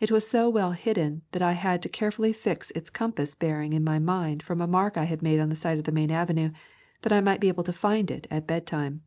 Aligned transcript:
It 0.00 0.10
was 0.10 0.28
so 0.28 0.50
well 0.50 0.72
hidden 0.72 1.22
that 1.30 1.40
I 1.40 1.52
had 1.52 1.82
to 1.82 1.88
carefully 1.88 2.32
fix 2.32 2.72
its 2.72 2.90
compass 2.90 3.36
bearing 3.36 3.72
in 3.74 3.84
my 3.84 4.00
mind 4.00 4.42
from 4.42 4.60
a 4.60 4.66
mark 4.66 4.96
I 4.96 5.16
made 5.22 5.38
on 5.38 5.50
the 5.50 5.54
side 5.54 5.78
of 5.78 5.84
the 5.84 5.92
main 5.92 6.10
avenue, 6.10 6.50
that 7.02 7.12
I 7.12 7.20
might 7.20 7.38
be 7.40 7.46
able 7.46 7.62
to 7.62 7.72
find 7.72 8.10
it 8.10 8.26
at 8.28 8.44
bedtime. 8.48 9.02